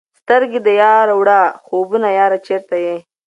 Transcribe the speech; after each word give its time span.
سترګي 0.19 0.59
د 0.65 0.69
یار 0.83 1.07
وړه 1.19 1.39
خوبونه 1.65 2.07
یاره 2.17 2.37
چیرته 2.45 2.75
یې؟ 2.85 2.97